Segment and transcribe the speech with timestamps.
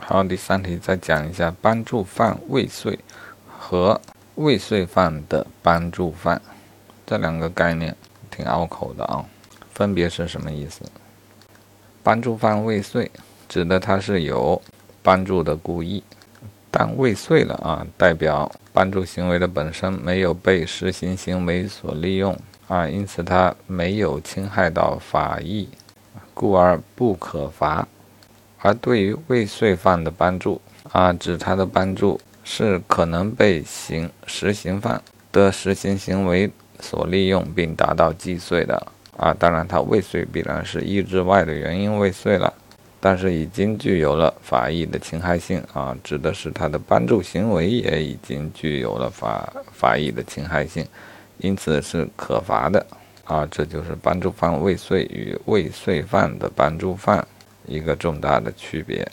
[0.00, 2.98] 好，第三题再讲一下帮助犯未遂
[3.46, 4.00] 和
[4.36, 6.40] 未遂犯的帮助犯
[7.06, 7.94] 这两个概念，
[8.30, 9.24] 挺拗口的啊，
[9.74, 10.80] 分别是什么意思？
[12.02, 13.10] 帮助犯未遂，
[13.48, 14.62] 指的他是有
[15.02, 16.02] 帮助的故意，
[16.70, 22.34] 但未遂了啊，代表帮助行为的本身没有被实行行为所利用
[22.68, 25.68] 啊，因此他没有侵害到法益，
[26.32, 27.86] 故而不可罚。
[28.60, 30.60] 而对于未遂犯的帮助
[30.92, 35.00] 啊，指他的帮助是可能被行实行犯
[35.30, 36.50] 的实行行为
[36.80, 38.86] 所利用，并达到既遂的
[39.16, 39.34] 啊。
[39.38, 42.52] 当然，他未遂必然是意志外的原因未遂了，
[42.98, 50.84] 但是已经具有了法益的侵害性啊，指的是他的帮助行为也已经具有了法法益的侵害性，
[51.38, 52.84] 因此是可罚的
[53.24, 53.46] 啊。
[53.50, 57.24] 这就是帮助犯未遂与未遂犯的帮助犯。
[57.68, 59.06] 一个重大的区别。